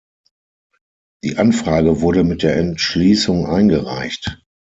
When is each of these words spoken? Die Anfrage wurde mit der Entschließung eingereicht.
Die 1.23 1.37
Anfrage 1.37 2.01
wurde 2.01 2.23
mit 2.23 2.41
der 2.41 2.57
Entschließung 2.57 3.45
eingereicht. 3.45 4.41